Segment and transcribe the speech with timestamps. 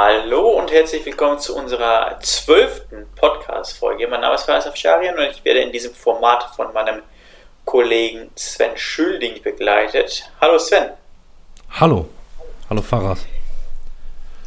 [0.00, 4.06] Hallo und herzlich willkommen zu unserer zwölften Podcast-Folge.
[4.06, 7.02] Mein Name ist Faris Afsharian und ich werde in diesem Format von meinem
[7.64, 10.30] Kollegen Sven Schülding begleitet.
[10.40, 10.90] Hallo Sven.
[11.80, 12.08] Hallo.
[12.70, 13.26] Hallo Faras.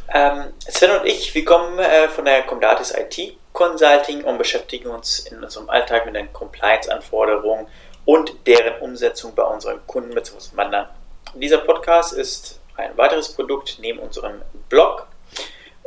[0.08, 5.18] Ähm, Sven und ich, wir kommen äh, von der Comdatis IT Consulting und beschäftigen uns
[5.18, 7.66] in unserem Alltag mit den Compliance-Anforderungen
[8.06, 10.56] und deren Umsetzung bei unseren Kunden bzw.
[10.56, 10.96] Mandanten.
[11.34, 14.40] Dieser Podcast ist ein weiteres Produkt neben unserem
[14.70, 15.08] Blog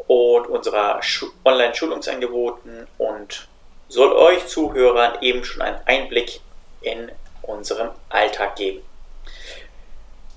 [0.07, 0.99] und unserer
[1.43, 3.47] Online-Schulungsangeboten und
[3.87, 6.41] soll euch Zuhörern eben schon einen Einblick
[6.81, 8.81] in unserem Alltag geben.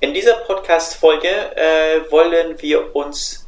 [0.01, 3.47] In dieser Podcast-Folge äh, wollen wir uns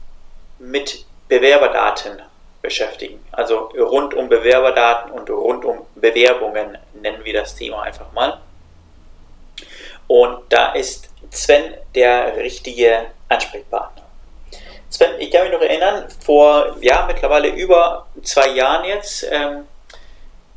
[0.59, 2.23] mit Bewerberdaten
[2.60, 3.24] beschäftigen.
[3.32, 8.41] Also rund um Bewerberdaten und rund um Bewerbungen nennen wir das Thema einfach mal.
[10.07, 13.99] Und da ist Sven der richtige Ansprechpartner.
[14.90, 19.65] Sven, ich kann mich noch erinnern, vor ja, mittlerweile über zwei Jahren jetzt ähm,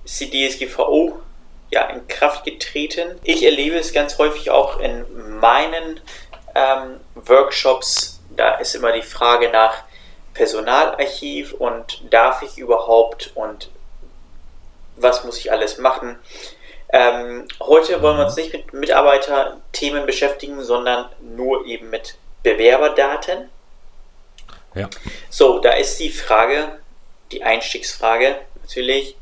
[0.03, 1.19] ist die DSGVO
[1.69, 3.19] ja, in Kraft getreten.
[3.23, 5.05] Ich erlebe es ganz häufig auch in
[5.39, 6.01] meinen
[6.55, 8.21] ähm, Workshops.
[8.35, 9.83] Da ist immer die Frage nach
[10.33, 13.69] Personalarchiv und darf ich überhaupt und
[14.95, 16.17] was muss ich alles machen.
[16.91, 23.49] Ähm, heute wollen wir uns nicht mit Mitarbeiterthemen beschäftigen, sondern nur eben mit Bewerberdaten.
[24.75, 24.89] Ja.
[25.29, 26.79] So, da ist die Frage,
[27.31, 29.15] die Einstiegsfrage natürlich,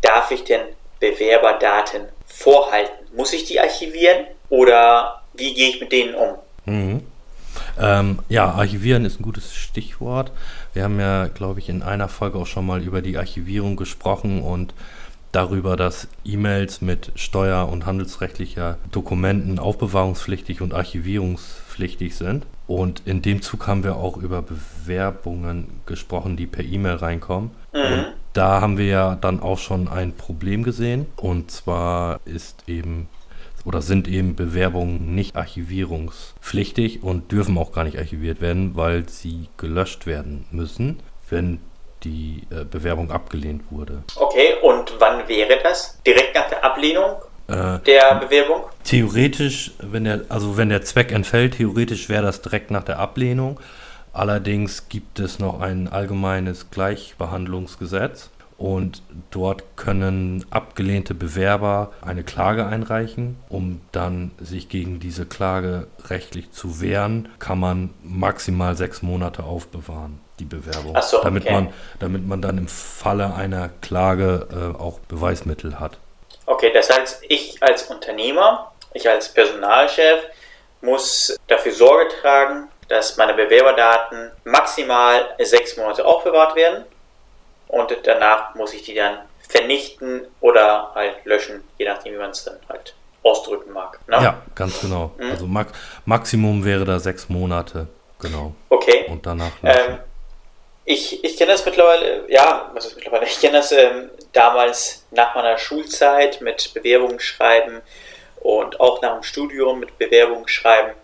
[0.00, 0.62] darf ich denn
[1.00, 2.92] Bewerberdaten vorhalten?
[3.16, 6.34] Muss ich die archivieren oder wie gehe ich mit denen um?
[6.66, 7.02] Mhm.
[7.78, 10.32] Ähm, ja, archivieren ist ein gutes Stichwort.
[10.74, 14.42] Wir haben ja, glaube ich, in einer Folge auch schon mal über die Archivierung gesprochen
[14.42, 14.74] und
[15.32, 22.46] darüber, dass E-Mails mit steuer- und handelsrechtlicher Dokumenten aufbewahrungspflichtig und archivierungspflichtig sind.
[22.68, 27.50] Und in dem Zug haben wir auch über Bewerbungen gesprochen, die per E-Mail reinkommen.
[27.72, 27.80] Mhm.
[27.80, 31.06] Und da haben wir ja dann auch schon ein Problem gesehen.
[31.16, 33.08] Und zwar ist eben
[33.64, 39.48] oder sind eben Bewerbungen nicht archivierungspflichtig und dürfen auch gar nicht archiviert werden, weil sie
[39.56, 41.60] gelöscht werden müssen, wenn
[42.04, 44.04] die äh, Bewerbung abgelehnt wurde.
[44.14, 46.00] Okay, und wann wäre das?
[46.06, 47.16] Direkt nach der Ablehnung
[47.48, 48.62] äh, der Bewerbung?
[48.84, 53.58] Theoretisch, wenn der, also wenn der Zweck entfällt, theoretisch wäre das direkt nach der Ablehnung.
[54.12, 63.36] Allerdings gibt es noch ein allgemeines Gleichbehandlungsgesetz und dort können abgelehnte Bewerber eine Klage einreichen.
[63.48, 70.20] Um dann sich gegen diese Klage rechtlich zu wehren, kann man maximal sechs Monate aufbewahren
[70.40, 71.52] die Bewerbung, so, damit, okay.
[71.52, 75.98] man, damit man dann im Falle einer Klage äh, auch Beweismittel hat.
[76.48, 80.20] Okay, das heißt, ich als Unternehmer, ich als Personalchef
[80.80, 86.86] muss dafür Sorge tragen, dass meine Bewerberdaten maximal sechs Monate aufbewahrt werden
[87.68, 92.44] und danach muss ich die dann vernichten oder halt löschen, je nachdem, wie man es
[92.44, 93.98] dann halt ausdrücken mag.
[94.08, 94.16] Ne?
[94.16, 95.12] Ja, ganz genau.
[95.18, 95.30] Mhm.
[95.30, 95.72] Also Max
[96.06, 97.88] Maximum wäre da sechs Monate,
[98.18, 98.54] genau.
[98.70, 99.04] Okay.
[99.08, 99.90] Und danach löschen.
[99.90, 99.98] Ähm,
[100.88, 103.26] ich, ich kenne das mittlerweile, ja, was ist mittlerweile?
[103.26, 107.82] Ich kenne das ähm, damals nach meiner Schulzeit mit Bewerbungen schreiben
[108.40, 110.94] und auch nach dem Studium mit Bewerbungen schreiben.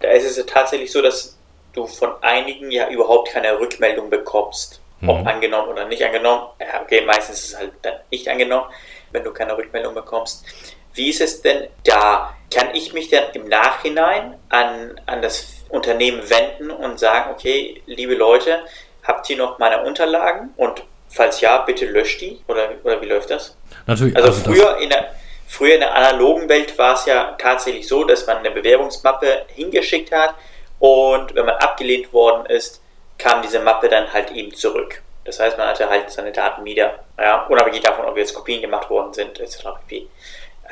[0.00, 1.38] Da ist es ja tatsächlich so, dass
[1.72, 4.80] du von einigen ja überhaupt keine Rückmeldung bekommst.
[4.98, 5.08] Mhm.
[5.08, 6.48] Ob angenommen oder nicht angenommen.
[6.58, 8.70] Ja, okay, meistens ist es halt dann nicht angenommen,
[9.12, 10.44] wenn du keine Rückmeldung bekommst.
[10.94, 12.34] Wie ist es denn da?
[12.52, 18.14] Kann ich mich dann im Nachhinein an, an das Unternehmen wenden und sagen, okay, liebe
[18.14, 18.64] Leute,
[19.02, 20.50] habt ihr noch meine Unterlagen?
[20.56, 22.40] Und falls ja, bitte löscht die?
[22.48, 23.56] Oder, oder wie läuft das?
[23.86, 24.16] Natürlich.
[24.16, 25.14] Also, also früher, in der,
[25.46, 30.12] früher in der analogen Welt war es ja tatsächlich so, dass man eine Bewerbungsmappe hingeschickt
[30.12, 30.34] hat
[30.78, 32.80] und wenn man abgelehnt worden ist,
[33.18, 35.02] kam diese Mappe dann halt eben zurück.
[35.24, 38.90] Das heißt, man hatte halt seine Daten wieder, ja, unabhängig davon, ob jetzt Kopien gemacht
[38.90, 39.68] worden sind, etc.
[39.86, 40.08] pp.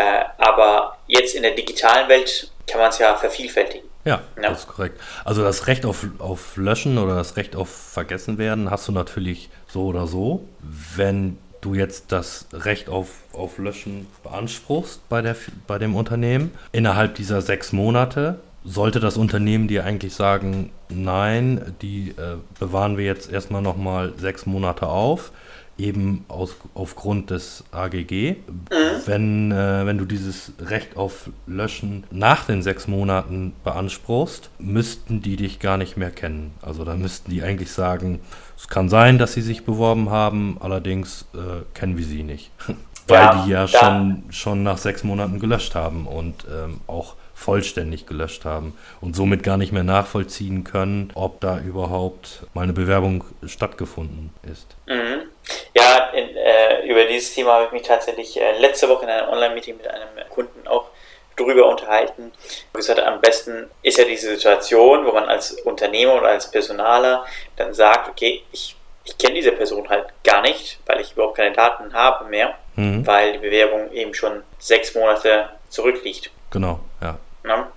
[0.01, 3.87] Äh, aber jetzt in der digitalen Welt kann man es ja vervielfältigen.
[4.07, 4.99] Ja, ja, das ist korrekt.
[5.27, 9.51] Also das Recht auf, auf Löschen oder das Recht auf Vergessen werden hast du natürlich
[9.69, 10.49] so oder so.
[10.63, 15.37] Wenn du jetzt das Recht auf, auf Löschen beanspruchst bei, der,
[15.67, 22.11] bei dem Unternehmen, innerhalb dieser sechs Monate sollte das Unternehmen dir eigentlich sagen, nein, die
[22.11, 25.33] äh, bewahren wir jetzt erstmal nochmal sechs Monate auf
[25.81, 28.33] eben aus, aufgrund des AGG.
[28.33, 29.07] Mhm.
[29.07, 35.37] Wenn, äh, wenn du dieses Recht auf Löschen nach den sechs Monaten beanspruchst, müssten die
[35.37, 36.53] dich gar nicht mehr kennen.
[36.63, 38.21] Also da müssten die eigentlich sagen,
[38.57, 42.51] es kann sein, dass sie sich beworben haben, allerdings äh, kennen wir sie nicht.
[43.09, 48.07] Weil ja, die ja schon, schon nach sechs Monaten gelöscht haben und ähm, auch vollständig
[48.07, 53.25] gelöscht haben und somit gar nicht mehr nachvollziehen können, ob da überhaupt mal eine Bewerbung
[53.47, 54.77] stattgefunden ist.
[54.87, 55.23] Mhm.
[55.75, 59.31] Ja, in, äh, über dieses Thema habe ich mich tatsächlich äh, letzte Woche in einem
[59.31, 60.91] Online-Meeting mit einem Kunden auch
[61.37, 62.31] drüber unterhalten.
[62.47, 67.25] Ich gesagt, am besten ist ja diese Situation, wo man als Unternehmer oder als Personaler
[67.57, 71.55] dann sagt, okay, ich, ich kenne diese Person halt gar nicht, weil ich überhaupt keine
[71.55, 73.07] Daten habe mehr, mhm.
[73.07, 76.31] weil die Bewerbung eben schon sechs Monate zurückliegt.
[76.51, 77.19] Genau, ja.
[77.45, 77.69] Ja.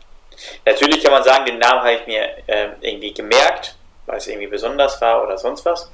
[0.65, 3.75] Natürlich kann man sagen, den Namen habe ich mir äh, irgendwie gemerkt,
[4.05, 5.91] weil es irgendwie besonders war oder sonst was.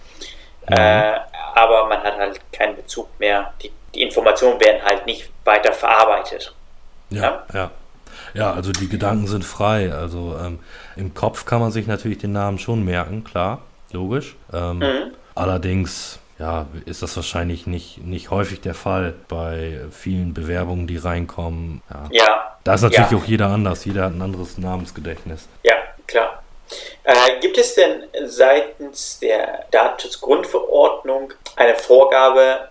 [0.67, 0.75] Mhm.
[0.75, 1.19] Äh,
[1.55, 3.53] aber man hat halt keinen Bezug mehr.
[3.61, 6.53] Die, die Informationen werden halt nicht weiter verarbeitet.
[7.09, 7.43] Ja, ja.
[7.53, 7.71] ja.
[8.33, 9.91] ja also die Gedanken sind frei.
[9.91, 10.59] Also ähm,
[10.95, 13.61] im Kopf kann man sich natürlich den Namen schon merken, klar,
[13.91, 14.35] logisch.
[14.53, 15.13] Ähm, mhm.
[15.35, 21.81] Allerdings ja, ist das wahrscheinlich nicht, nicht häufig der Fall bei vielen Bewerbungen, die reinkommen.
[21.89, 22.07] Ja.
[22.11, 22.48] ja.
[22.69, 23.17] Da ist natürlich ja.
[23.17, 23.83] auch jeder anders.
[23.85, 25.47] Jeder hat ein anderes Namensgedächtnis.
[25.63, 25.73] Ja,
[26.05, 26.43] klar.
[27.03, 32.69] Äh, gibt es denn seitens der Datenschutzgrundverordnung eine Vorgabe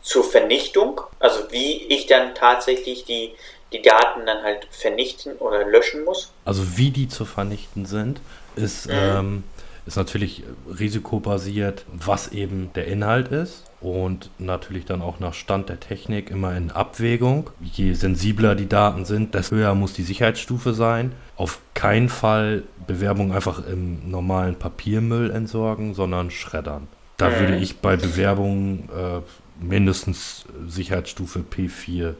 [0.00, 1.02] zur Vernichtung?
[1.20, 3.34] Also wie ich dann tatsächlich die
[3.70, 6.32] die Daten dann halt vernichten oder löschen muss.
[6.46, 8.22] Also wie die zu vernichten sind,
[8.56, 8.94] ist, mhm.
[8.94, 9.44] ähm,
[9.84, 10.42] ist natürlich
[10.78, 16.56] risikobasiert, was eben der Inhalt ist und natürlich dann auch nach Stand der Technik immer
[16.56, 17.50] in Abwägung.
[17.60, 21.12] Je sensibler die Daten sind, desto höher muss die Sicherheitsstufe sein.
[21.36, 26.88] Auf keinen Fall Bewerbung einfach im normalen Papiermüll entsorgen, sondern schreddern.
[27.16, 32.14] Da würde ich bei Bewerbungen äh, mindestens Sicherheitsstufe P4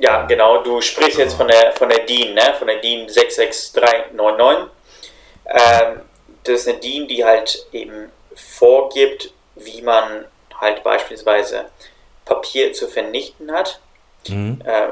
[0.00, 0.62] ja, genau.
[0.62, 2.54] Du sprichst jetzt von der, von der DIN, ne?
[2.56, 4.68] von der DIN 66399.
[5.46, 6.00] Ähm,
[6.44, 10.24] das ist eine DIN, die halt eben vorgibt, wie man
[10.60, 11.66] halt beispielsweise
[12.24, 13.80] Papier zu vernichten hat.
[14.28, 14.60] Mhm.
[14.64, 14.88] Äh,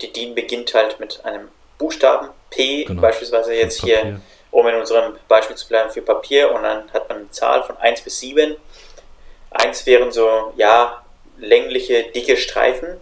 [0.00, 1.48] die DIN beginnt halt mit einem
[1.78, 3.00] Buchstaben P, genau.
[3.00, 4.20] beispielsweise jetzt hier,
[4.50, 7.76] um in unserem Beispiel zu bleiben, für Papier und dann hat man eine Zahl von
[7.76, 8.56] 1 bis 7.
[9.50, 11.02] 1 wären so, ja,
[11.38, 12.98] längliche, dicke Streifen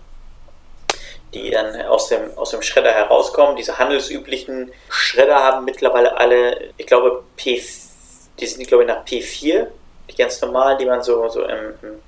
[1.35, 3.57] die dann aus dem, aus dem Schredder herauskommen.
[3.57, 7.62] Diese handelsüblichen Schredder haben mittlerweile alle, ich glaube, P,
[8.39, 9.67] die sind, glaube ich, nach P4,
[10.11, 12.03] die ganz normalen, die man so, so im, im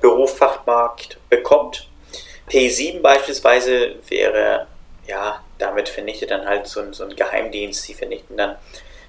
[0.00, 1.88] Bürofachmarkt bekommt.
[2.48, 4.66] P7 beispielsweise wäre,
[5.06, 8.56] ja, damit vernichtet dann halt so ein, so ein Geheimdienst, die vernichten dann,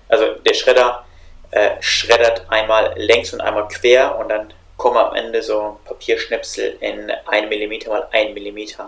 [0.09, 1.05] also der Schredder
[1.51, 7.11] äh, schreddert einmal längs und einmal quer und dann kommen am Ende so Papierschnipsel in
[7.11, 8.81] 1 mm mal 1 mm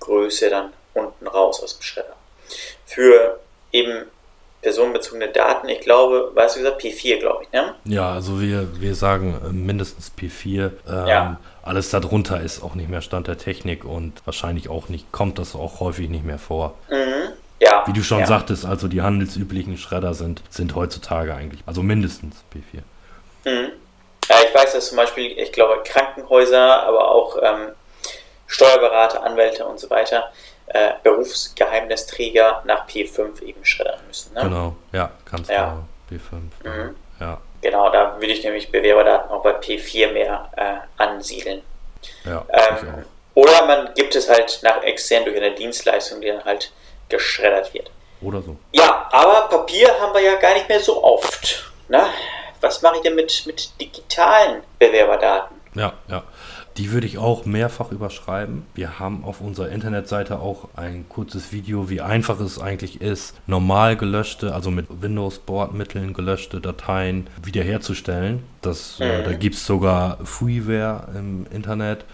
[0.00, 2.16] Größe dann unten raus aus dem Schredder.
[2.84, 3.40] Für
[3.72, 4.10] eben
[4.62, 7.74] personenbezogene Daten, ich glaube, weißt du gesagt, P4, glaube ich, ne?
[7.84, 10.70] Ja, also wir, wir sagen äh, mindestens P4.
[10.88, 11.40] Ähm, ja.
[11.62, 15.54] Alles darunter ist auch nicht mehr Stand der Technik und wahrscheinlich auch nicht, kommt das
[15.54, 16.74] auch häufig nicht mehr vor.
[16.90, 17.32] Mhm.
[17.60, 17.84] Ja.
[17.86, 18.26] Wie du schon ja.
[18.26, 22.82] sagtest, also die handelsüblichen Schredder sind, sind heutzutage eigentlich, also mindestens P4.
[23.44, 23.72] Mhm.
[24.28, 27.72] Ja, ich weiß, dass zum Beispiel, ich glaube, Krankenhäuser, aber auch ähm,
[28.46, 30.32] Steuerberater, Anwälte und so weiter,
[30.72, 34.34] äh, Berufsgeheimnisträger nach P5 eben schreddern müssen.
[34.34, 34.42] Ne?
[34.42, 35.84] Genau, ja, ganz ja.
[36.10, 36.22] genau.
[36.22, 36.40] P5.
[36.64, 36.96] Mhm.
[37.20, 37.38] Ja.
[37.60, 41.62] Genau, da würde ich nämlich Bewerberdaten auch bei P4 mehr äh, ansiedeln.
[42.24, 46.72] Ja, ähm, oder man gibt es halt nach extern durch eine Dienstleistung, die dann halt
[47.08, 47.90] geschreddert wird.
[48.22, 48.56] Oder so.
[48.72, 51.70] Ja, aber Papier haben wir ja gar nicht mehr so oft.
[51.88, 52.06] Ne?
[52.60, 55.60] Was mache ich denn mit, mit digitalen Bewerberdaten?
[55.74, 56.22] Ja, ja.
[56.76, 58.62] Die würde ich auch mehrfach überschreiben.
[58.74, 63.96] Wir haben auf unserer Internetseite auch ein kurzes Video, wie einfach es eigentlich ist, normal
[63.96, 68.42] gelöschte, also mit Windows-Bordmitteln gelöschte Dateien wiederherzustellen.
[68.62, 72.04] Das, äh, da gibt es sogar Freeware im Internet,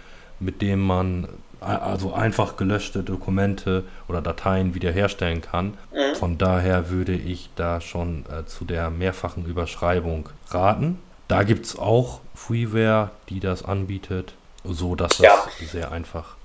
[0.41, 1.29] mit dem man
[1.61, 5.75] also einfach gelöschte Dokumente oder Dateien wiederherstellen kann.
[5.93, 6.15] Mhm.
[6.15, 10.99] Von daher würde ich da schon äh, zu der mehrfachen Überschreibung raten.
[11.29, 14.35] Da gibt es auch Freeware, die das anbietet
[14.71, 15.49] so dass das ja.
[15.71, 16.37] sehr einfach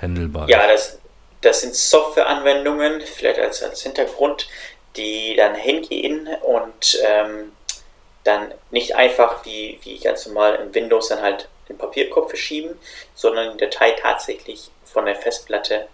[0.00, 0.50] handelbar ist.
[0.50, 0.98] Ja, das,
[1.40, 4.48] das sind Softwareanwendungen, vielleicht als, als Hintergrund,
[4.96, 7.52] die dann hingehen und ähm,
[8.22, 12.78] dann nicht einfach wie, wie ganz normal im Windows dann halt den Papierkorb verschieben,
[13.14, 15.88] sondern die Datei tatsächlich von der Festplatte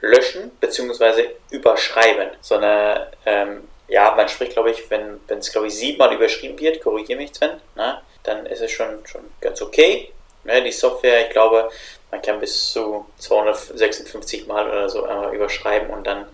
[0.00, 1.28] löschen bzw.
[1.50, 2.30] überschreiben.
[2.40, 7.18] Sondern ähm, ja, man spricht, glaube ich, wenn es, glaube ich, siebenmal überschrieben wird, korrigiere
[7.18, 10.12] mich, Sven, na, dann ist es schon, schon ganz okay.
[10.46, 11.68] Ne, die Software, ich glaube,
[12.10, 16.26] man kann bis zu 256 Mal oder so einmal überschreiben und dann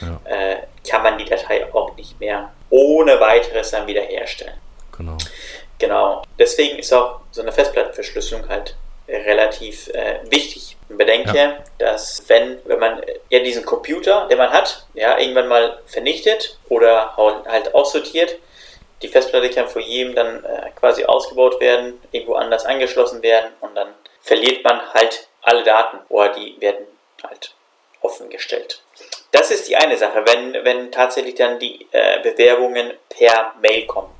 [0.00, 0.20] ja.
[0.24, 0.56] äh,
[0.88, 4.54] kann man die Datei auch nicht mehr ohne weiteres dann wiederherstellen.
[4.96, 5.16] Genau.
[5.78, 6.22] Genau.
[6.38, 8.76] Deswegen ist auch so eine Festplattenverschlüsselung halt
[9.08, 10.76] relativ äh, wichtig.
[10.88, 11.58] Bedenke, ja.
[11.78, 17.16] dass wenn, wenn man ja diesen Computer, den man hat, ja, irgendwann mal vernichtet oder
[17.16, 18.36] halt aussortiert,
[19.02, 23.74] die Festplatte kann vor jedem dann äh, quasi ausgebaut werden, irgendwo anders angeschlossen werden und
[23.74, 26.86] dann verliert man halt alle Daten oder die werden
[27.22, 27.54] halt
[28.02, 28.82] offengestellt.
[29.32, 34.10] Das ist die eine Sache, wenn, wenn tatsächlich dann die äh, Bewerbungen per Mail kommen.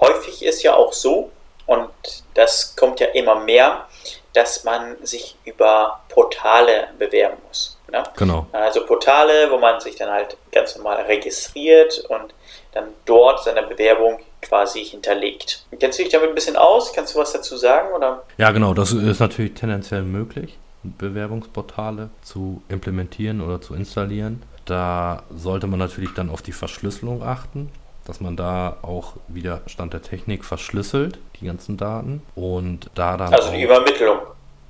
[0.00, 1.30] Häufig ist ja auch so,
[1.66, 1.90] und
[2.34, 3.88] das kommt ja immer mehr,
[4.34, 7.78] dass man sich über Portale bewerben muss.
[7.90, 8.02] Ne?
[8.16, 8.46] Genau.
[8.52, 12.34] Also Portale, wo man sich dann halt ganz normal registriert und
[12.72, 15.64] dann dort seine Bewerbung quasi hinterlegt.
[15.78, 16.92] Kennst du dich damit ein bisschen aus?
[16.92, 17.94] Kannst du was dazu sagen?
[17.94, 18.24] Oder?
[18.36, 18.74] Ja, genau.
[18.74, 24.42] Das ist natürlich tendenziell möglich, Bewerbungsportale zu implementieren oder zu installieren.
[24.64, 27.70] Da sollte man natürlich dann auf die Verschlüsselung achten
[28.04, 32.22] dass man da auch wieder Stand der Technik verschlüsselt, die ganzen Daten.
[32.34, 33.32] Und da dann.
[33.32, 34.18] Also die Übermittlung.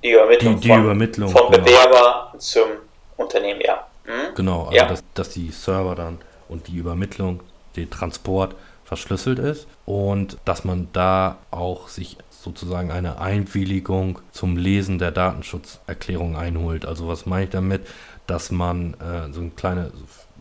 [0.02, 1.64] Die Übermittlung, die, die von, Übermittlung vom genau.
[1.64, 2.68] Bewerber zum
[3.16, 3.86] Unternehmen, ja.
[4.04, 4.34] Hm?
[4.34, 4.86] Genau, also ja.
[4.86, 7.40] Dass, dass die Server dann und die Übermittlung,
[7.76, 14.98] der Transport verschlüsselt ist und dass man da auch sich sozusagen eine Einwilligung zum Lesen
[14.98, 16.84] der Datenschutzerklärung einholt.
[16.84, 17.86] Also was meine ich damit?
[18.26, 19.90] Dass man äh, so, eine kleine,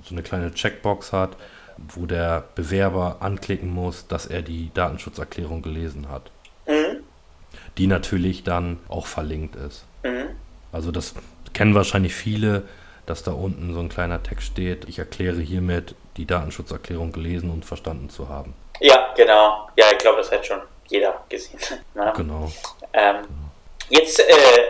[0.03, 1.37] so eine kleine Checkbox hat,
[1.77, 6.31] wo der Bewerber anklicken muss, dass er die Datenschutzerklärung gelesen hat.
[6.67, 7.03] Mhm.
[7.77, 9.85] Die natürlich dann auch verlinkt ist.
[10.03, 10.29] Mhm.
[10.71, 11.13] Also das
[11.53, 12.63] kennen wahrscheinlich viele,
[13.05, 17.65] dass da unten so ein kleiner Text steht, ich erkläre hiermit die Datenschutzerklärung gelesen und
[17.65, 18.53] verstanden zu haben.
[18.79, 19.69] Ja, genau.
[19.75, 21.59] Ja, ich glaube, das hat schon jeder gesehen.
[21.95, 22.11] Ja.
[22.11, 22.51] Genau.
[22.93, 23.27] Ähm, genau.
[23.89, 24.23] Jetzt, äh,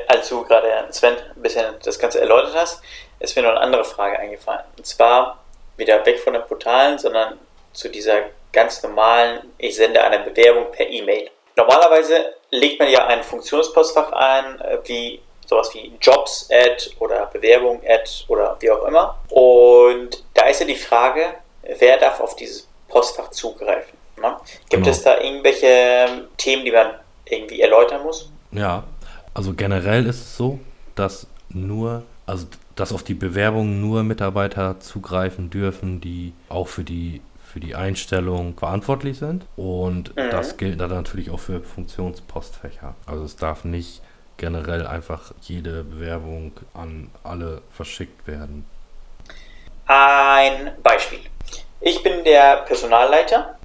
[0.07, 2.81] als du gerade, Sven, ein bisschen das Ganze erläutert hast,
[3.19, 4.63] ist mir noch eine andere Frage eingefallen.
[4.77, 5.42] Und zwar,
[5.77, 7.39] wieder weg von den Portalen, sondern
[7.71, 11.29] zu dieser ganz normalen, ich sende eine Bewerbung per E-Mail.
[11.55, 18.55] Normalerweise legt man ja ein Funktionspostfach ein, äh, wie sowas wie Jobs-Ad oder Bewerbung-Ad oder
[18.59, 19.19] wie auch immer.
[19.29, 23.97] Und da ist ja die Frage, wer darf auf dieses Postfach zugreifen?
[24.21, 24.35] Ne?
[24.69, 24.89] Gibt genau.
[24.89, 26.93] es da irgendwelche Themen, die man
[27.25, 28.29] irgendwie erläutern muss?
[28.51, 28.83] Ja,
[29.33, 30.59] also generell ist es so,
[30.95, 37.21] dass nur, also dass auf die Bewerbung nur Mitarbeiter zugreifen dürfen, die auch für die
[37.53, 39.45] für die Einstellung verantwortlich sind.
[39.55, 40.31] Und mhm.
[40.31, 42.95] das gilt dann natürlich auch für Funktionspostfächer.
[43.05, 44.01] Also es darf nicht
[44.37, 48.65] generell einfach jede Bewerbung an alle verschickt werden.
[49.85, 51.19] Ein Beispiel.
[51.79, 53.59] Ich bin der Personalleiter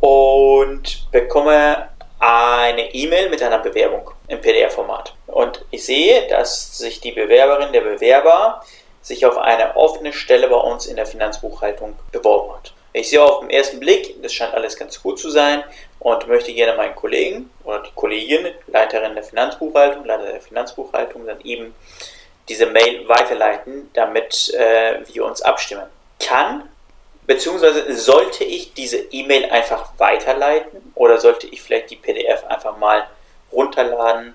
[0.00, 1.88] und bekomme
[2.18, 5.14] eine E-Mail mit einer Bewerbung im PDF-Format.
[5.26, 8.62] Und ich sehe, dass sich die Bewerberin, der Bewerber
[9.02, 12.72] sich auf eine offene Stelle bei uns in der Finanzbuchhaltung beworben hat.
[12.92, 15.62] Ich sehe auf den ersten Blick, das scheint alles ganz gut zu sein
[16.00, 21.40] und möchte gerne meinen Kollegen oder die Kollegin, Leiterin der Finanzbuchhaltung, Leiter der Finanzbuchhaltung, dann
[21.42, 21.74] eben
[22.48, 25.86] diese Mail weiterleiten, damit äh, wir uns abstimmen.
[26.18, 26.68] Kann
[27.28, 33.06] Beziehungsweise sollte ich diese E-Mail einfach weiterleiten oder sollte ich vielleicht die PDF einfach mal
[33.52, 34.34] runterladen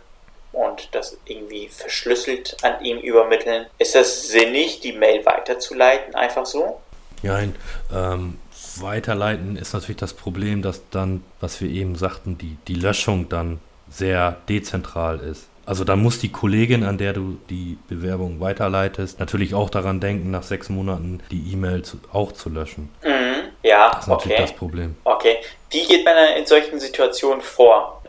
[0.51, 3.65] und das irgendwie verschlüsselt an ihm übermitteln?
[3.79, 6.81] Ist das sinnig, die Mail weiterzuleiten, einfach so?
[7.23, 7.55] Nein,
[7.91, 8.37] ähm,
[8.75, 13.59] weiterleiten ist natürlich das Problem, dass dann, was wir eben sagten, die, die Löschung dann
[13.89, 15.47] sehr dezentral ist.
[15.65, 20.31] Also da muss die Kollegin, an der du die Bewerbung weiterleitest, natürlich auch daran denken,
[20.31, 22.89] nach sechs Monaten die E-Mail auch zu löschen.
[23.03, 23.33] Mhm.
[23.63, 24.47] Ja, das ist natürlich okay.
[24.49, 24.95] das Problem.
[25.05, 25.37] Okay.
[25.69, 28.01] Wie geht man in solchen Situationen vor?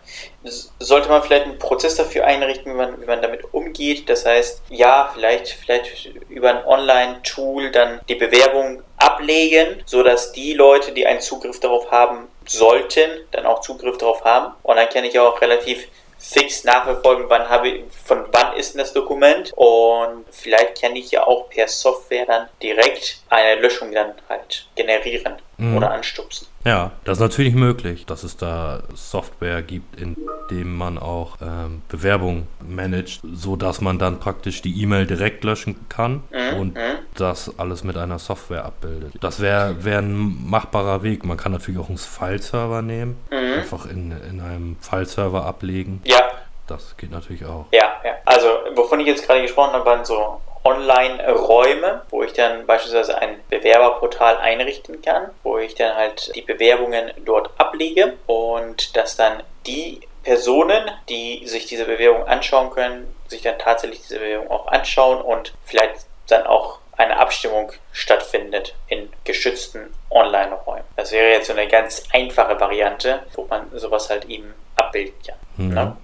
[0.80, 4.10] Sollte man vielleicht einen Prozess dafür einrichten, wie man, wie man damit umgeht?
[4.10, 10.92] Das heißt, ja, vielleicht, vielleicht über ein Online-Tool dann die Bewerbung ablegen, sodass die Leute,
[10.92, 14.54] die einen Zugriff darauf haben sollten, dann auch Zugriff darauf haben.
[14.62, 15.86] Und dann kann ich auch relativ
[16.24, 19.52] fix nachverfolgen, wann habe ich, von wann ist denn das Dokument?
[19.56, 25.36] Und vielleicht kann ich ja auch per Software dann direkt eine Löschung dann halt generieren
[25.56, 25.76] mhm.
[25.76, 26.46] oder anstupsen.
[26.64, 30.16] Ja, das ist natürlich möglich, dass es da Software gibt, in
[30.50, 35.88] dem man auch ähm, Bewerbungen managt, so dass man dann praktisch die E-Mail direkt löschen
[35.88, 36.58] kann mhm.
[36.58, 36.98] und mhm.
[37.16, 39.12] das alles mit einer Software abbildet.
[39.20, 41.24] Das wäre wär ein machbarer Weg.
[41.24, 43.58] Man kann natürlich auch einen File-Server nehmen, mhm.
[43.58, 46.00] einfach in, in einem File-Server ablegen.
[46.04, 46.22] Ja.
[46.66, 47.66] Das geht natürlich auch.
[47.72, 48.12] Ja, ja.
[48.24, 53.40] Also, wovon ich jetzt gerade gesprochen habe, waren so Online-Räume, wo ich dann beispielsweise ein
[53.50, 60.00] Bewerberportal einrichten kann, wo ich dann halt die Bewerbungen dort ablege und dass dann die
[60.22, 65.52] Personen, die sich diese Bewerbung anschauen können, sich dann tatsächlich diese Bewerbung auch anschauen und
[65.64, 70.84] vielleicht dann auch eine Abstimmung stattfindet in geschützten Online-Räumen.
[70.96, 75.36] Das wäre jetzt so eine ganz einfache Variante, wo man sowas halt eben abbilden kann.
[75.56, 75.74] Mhm.
[75.74, 75.96] Ne?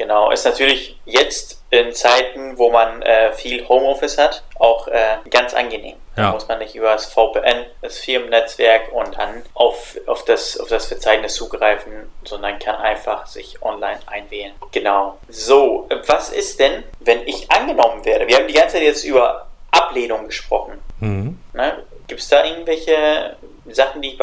[0.00, 5.52] Genau, ist natürlich jetzt in Zeiten, wo man äh, viel Homeoffice hat, auch äh, ganz
[5.52, 5.96] angenehm.
[6.16, 6.32] Da Ja.
[6.32, 10.86] muss man nicht über das VPN, das Firmennetzwerk und dann auf, auf, das, auf das
[10.86, 14.52] Verzeichnis zugreifen, sondern kann einfach sich online einwählen.
[14.72, 15.18] Genau.
[15.28, 18.26] So, was ist denn, wenn ich angenommen werde?
[18.26, 20.78] Wir haben die ganze Zeit jetzt über Ablehnung gesprochen.
[21.00, 21.38] Mhm.
[21.52, 21.84] Ne?
[22.06, 23.36] Gibt es da irgendwelche
[23.68, 24.18] Sachen, die ich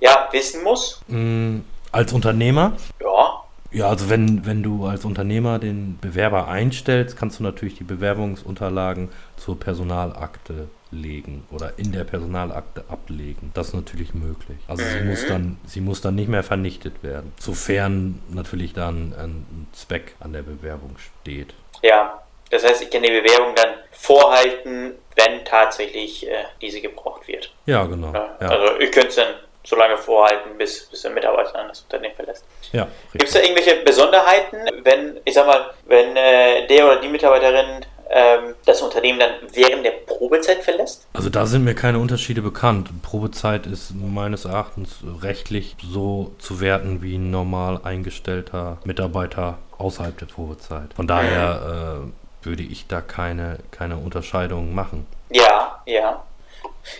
[0.00, 1.00] ja, wissen muss?
[1.08, 1.58] Mm,
[1.90, 2.74] Als Unternehmer?
[3.02, 3.40] Ja.
[3.74, 9.08] Ja, also wenn, wenn du als Unternehmer den Bewerber einstellst, kannst du natürlich die Bewerbungsunterlagen
[9.36, 13.50] zur Personalakte legen oder in der Personalakte ablegen.
[13.52, 14.58] Das ist natürlich möglich.
[14.68, 19.66] Also sie muss dann, sie muss dann nicht mehr vernichtet werden, sofern natürlich dann ein
[19.72, 21.52] Zweck an der Bewerbung steht.
[21.82, 27.52] Ja, das heißt, ich kann die Bewerbung dann vorhalten, wenn tatsächlich äh, diese gebraucht wird.
[27.66, 28.12] Ja, genau.
[28.12, 28.36] Ja.
[28.40, 29.34] Ja, Also ich könnte es dann
[29.64, 32.44] so lange vorhalten, bis, bis der Mitarbeiter das Unternehmen verlässt.
[32.72, 37.08] ja Gibt es da irgendwelche Besonderheiten, wenn, ich sag mal, wenn äh, der oder die
[37.08, 41.06] Mitarbeiterin ähm, das Unternehmen dann während der Probezeit verlässt?
[41.14, 42.90] Also da sind mir keine Unterschiede bekannt.
[43.02, 50.26] Probezeit ist meines Erachtens rechtlich so zu werten wie ein normal eingestellter Mitarbeiter außerhalb der
[50.26, 50.92] Probezeit.
[50.94, 55.06] Von daher äh, würde ich da keine, keine Unterscheidung machen.
[55.30, 56.22] Ja, ja.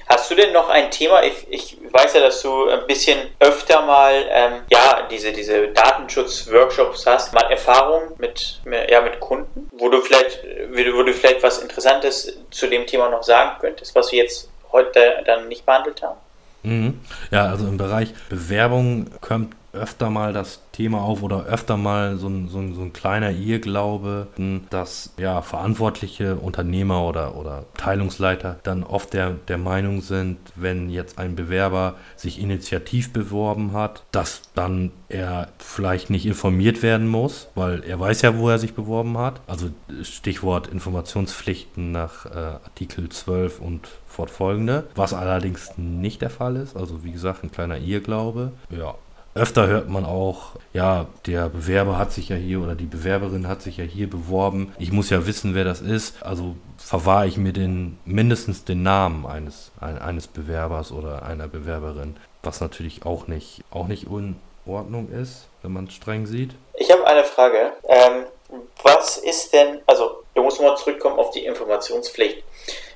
[0.07, 1.23] Hast du denn noch ein Thema?
[1.23, 7.07] Ich, ich weiß ja, dass du ein bisschen öfter mal ähm, ja, diese, diese Datenschutz-Workshops
[7.07, 11.59] hast, mal Erfahrung mit, mit, ja, mit Kunden, wo du vielleicht, wo du vielleicht was
[11.59, 16.19] Interessantes zu dem Thema noch sagen könntest, was wir jetzt heute dann nicht behandelt haben.
[16.63, 17.01] Mhm.
[17.31, 22.29] Ja, also im Bereich Bewerbung kommt öfter mal das Thema auf oder öfter mal so
[22.29, 24.27] ein, so ein, so ein kleiner Irrglaube,
[24.71, 31.19] dass ja verantwortliche Unternehmer oder, oder Teilungsleiter dann oft der, der Meinung sind, wenn jetzt
[31.19, 37.85] ein Bewerber sich initiativ beworben hat, dass dann er vielleicht nicht informiert werden muss, weil
[37.85, 39.41] er weiß ja, wo er sich beworben hat.
[39.47, 39.71] Also
[40.03, 46.77] Stichwort Informationspflichten nach äh, Artikel 12 und fortfolgende, was allerdings nicht der Fall ist.
[46.77, 48.53] Also wie gesagt, ein kleiner Irrglaube.
[48.71, 48.95] Ja.
[49.35, 53.63] Öfter hört man auch, ja, der Bewerber hat sich ja hier oder die Bewerberin hat
[53.63, 54.73] sich ja hier beworben.
[54.79, 56.23] Ich muss ja wissen, wer das ist.
[56.23, 62.17] Also verwahre ich mir den mindestens den Namen eines, ein, eines Bewerbers oder einer Bewerberin,
[62.45, 66.53] was natürlich auch nicht, auch nicht in Ordnung ist, wenn man es streng sieht.
[66.75, 67.73] Ich habe eine Frage.
[67.89, 68.27] Ähm,
[68.85, 72.45] was ist denn, also du musst nochmal zurückkommen auf die Informationspflicht.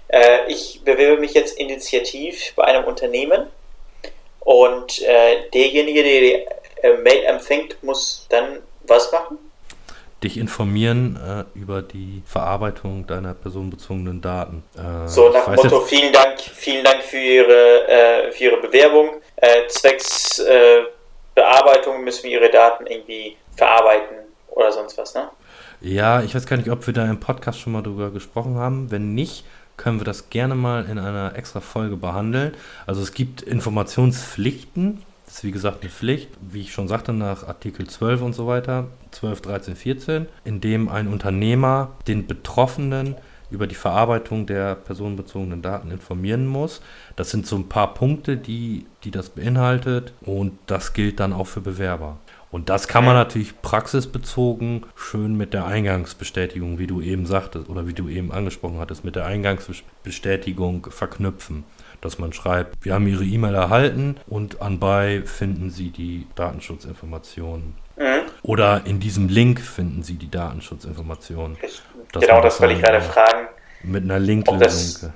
[0.07, 3.49] Äh, ich bewerbe mich jetzt initiativ bei einem Unternehmen
[4.41, 6.47] und äh, derjenige, der die
[6.83, 9.39] äh, Mail empfängt, muss dann was machen?
[10.23, 11.17] Dich informieren
[11.55, 14.65] äh, über die Verarbeitung deiner personenbezogenen Daten.
[14.77, 18.57] Äh, So nach dem Motto, jetzt- vielen Dank, vielen Dank für Ihre, äh, für Ihre
[18.61, 19.11] Bewerbung.
[19.69, 20.43] Zwecks
[21.35, 24.17] Bearbeitung müssen wir Ihre Daten irgendwie verarbeiten
[24.49, 25.29] oder sonst was, ne?
[25.81, 28.91] Ja, ich weiß gar nicht, ob wir da im Podcast schon mal drüber gesprochen haben.
[28.91, 29.45] Wenn nicht,
[29.79, 32.53] können wir das gerne mal in einer extra Folge behandeln.
[32.87, 35.03] Also es gibt Informationspflichten.
[35.25, 38.47] Das ist wie gesagt eine Pflicht, wie ich schon sagte, nach Artikel 12 und so
[38.47, 43.15] weiter, 12, 13, 14, in dem ein Unternehmer den Betroffenen
[43.51, 46.83] über die Verarbeitung der personenbezogenen Daten informieren muss.
[47.17, 51.47] Das sind so ein paar Punkte, die, die das beinhaltet und das gilt dann auch
[51.47, 52.19] für Bewerber.
[52.51, 57.87] Und das kann man natürlich praxisbezogen schön mit der Eingangsbestätigung, wie du eben sagtest oder
[57.87, 61.65] wie du eben angesprochen hattest, mit der Eingangsbestätigung verknüpfen.
[62.01, 67.75] Dass man schreibt, wir haben Ihre E-Mail erhalten und anbei finden Sie die Datenschutzinformationen.
[67.97, 68.05] Mhm.
[68.43, 71.57] Oder in diesem Link finden Sie die Datenschutzinformationen.
[71.63, 71.83] Ich,
[72.13, 73.49] genau, man das wollte ich gerade fragen.
[73.83, 74.61] Mit einer Linklösung.
[74.61, 75.11] das-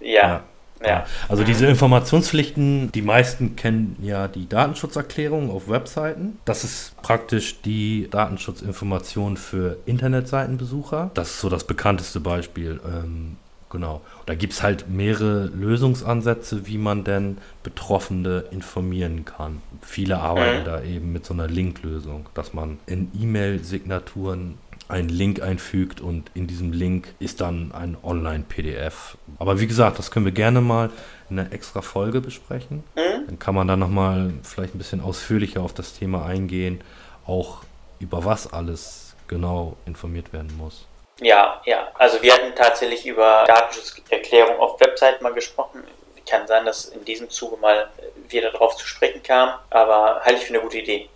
[0.00, 0.42] Ja,
[0.84, 1.04] ja.
[1.28, 6.38] Also diese Informationspflichten, die meisten kennen ja die Datenschutzerklärung auf Webseiten.
[6.44, 11.10] Das ist praktisch die Datenschutzinformation für Internetseitenbesucher.
[11.14, 12.80] Das ist so das bekannteste Beispiel.
[12.86, 13.36] Ähm,
[13.70, 14.02] genau.
[14.26, 19.60] Da gibt es halt mehrere Lösungsansätze, wie man denn Betroffene informieren kann.
[19.82, 20.64] Viele arbeiten Mhm.
[20.64, 24.54] da eben mit so einer Linklösung, dass man in E-Mail-Signaturen
[24.88, 29.18] einen Link einfügt und in diesem Link ist dann ein Online-PDF.
[29.38, 30.90] Aber wie gesagt, das können wir gerne mal
[31.28, 32.82] in einer extra Folge besprechen.
[32.96, 33.26] Mhm.
[33.26, 36.82] Dann kann man da nochmal vielleicht ein bisschen ausführlicher auf das Thema eingehen,
[37.26, 37.62] auch
[38.00, 40.86] über was alles genau informiert werden muss.
[41.20, 41.88] Ja, ja.
[41.94, 45.82] Also wir hatten tatsächlich über Datenschutzerklärung auf Webseiten mal gesprochen.
[46.28, 47.88] Kann sein, dass in diesem Zuge mal
[48.28, 51.08] wieder darauf zu sprechen kam, aber halte ich für eine gute Idee.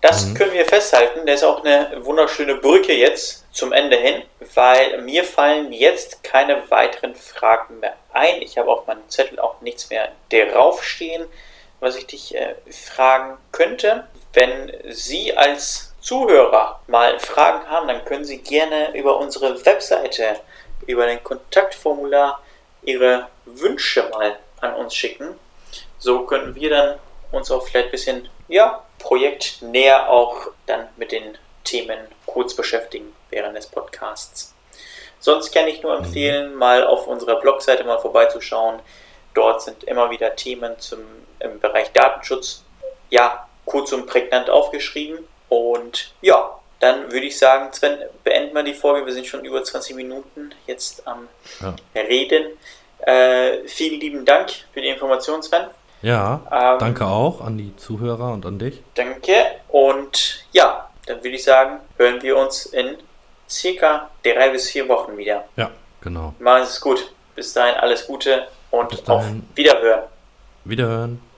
[0.00, 0.34] Das Mhm.
[0.34, 1.26] können wir festhalten.
[1.26, 4.22] Da ist auch eine wunderschöne Brücke jetzt zum Ende hin,
[4.54, 8.40] weil mir fallen jetzt keine weiteren Fragen mehr ein.
[8.40, 11.26] Ich habe auf meinem Zettel auch nichts mehr draufstehen,
[11.80, 14.06] was ich dich äh, fragen könnte.
[14.32, 20.40] Wenn Sie als Zuhörer mal Fragen haben, dann können Sie gerne über unsere Webseite,
[20.86, 22.42] über den Kontaktformular
[22.82, 25.38] Ihre Wünsche mal an uns schicken.
[25.98, 26.98] So können wir dann
[27.32, 33.56] uns auch vielleicht ein bisschen, ja, projektnäher auch dann mit den Themen kurz beschäftigen während
[33.56, 34.54] des Podcasts.
[35.20, 36.04] Sonst kann ich nur mhm.
[36.04, 38.80] empfehlen, mal auf unserer Blogseite mal vorbeizuschauen.
[39.34, 41.00] Dort sind immer wieder Themen zum,
[41.38, 42.64] im Bereich Datenschutz,
[43.08, 45.26] ja, kurz und prägnant aufgeschrieben.
[45.48, 49.06] Und ja, dann würde ich sagen, Sven, beenden wir die Folge.
[49.06, 51.28] Wir sind schon über 20 Minuten jetzt am
[51.60, 51.74] ja.
[51.94, 52.46] Reden.
[52.98, 55.66] Äh, vielen lieben Dank für die Information, Sven.
[56.02, 58.82] Ja, ähm, danke auch an die Zuhörer und an dich.
[58.94, 59.34] Danke.
[59.68, 62.96] Und ja, dann würde ich sagen, hören wir uns in
[63.48, 65.44] circa drei bis vier Wochen wieder.
[65.56, 66.34] Ja, genau.
[66.38, 67.12] Machen Sie es gut.
[67.34, 70.04] Bis dahin alles Gute und auf Wiederhören.
[70.64, 71.20] Wiederhören.